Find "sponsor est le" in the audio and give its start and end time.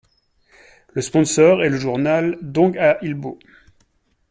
1.03-1.77